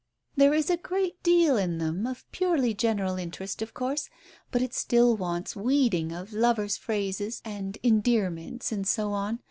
"There 0.35 0.55
is 0.55 0.71
a 0.71 0.77
great 0.77 1.21
deal 1.21 1.57
in 1.57 1.77
them 1.77 2.07
of 2.07 2.25
purely 2.31 2.73
general 2.73 3.17
in 3.17 3.29
terest, 3.29 3.61
of 3.61 3.75
course, 3.75 4.09
but 4.49 4.63
it 4.63 4.73
still 4.73 5.15
wants 5.15 5.55
weeding 5.55 6.11
of 6.11 6.33
lover's 6.33 6.75
phrases 6.75 7.39
and 7.45 7.77
endearments 7.83 8.71
and 8.71 8.87
so 8.87 9.11
on. 9.11 9.39